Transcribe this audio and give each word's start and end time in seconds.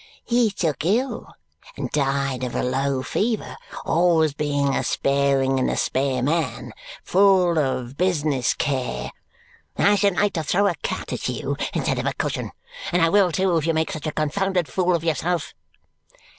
he 0.25 0.49
took 0.49 0.83
ill 0.83 1.31
and 1.77 1.91
died 1.91 2.43
of 2.43 2.55
a 2.55 2.63
low 2.63 3.03
fever, 3.03 3.55
always 3.85 4.33
being 4.33 4.73
a 4.73 4.83
sparing 4.83 5.59
and 5.59 5.69
a 5.69 5.77
spare 5.77 6.23
man, 6.23 6.73
full 7.03 7.59
of 7.59 7.97
business 7.97 8.55
care 8.55 9.11
I 9.77 9.93
should 9.93 10.15
like 10.15 10.33
to 10.33 10.43
throw 10.43 10.65
a 10.65 10.73
cat 10.81 11.13
at 11.13 11.29
you 11.29 11.55
instead 11.75 11.99
of 11.99 12.07
a 12.07 12.13
cushion, 12.13 12.49
and 12.91 12.99
I 13.03 13.09
will 13.09 13.31
too 13.31 13.55
if 13.57 13.67
you 13.67 13.75
make 13.75 13.91
such 13.91 14.07
a 14.07 14.11
confounded 14.11 14.67
fool 14.67 14.95
of 14.95 15.03
yourself! 15.03 15.53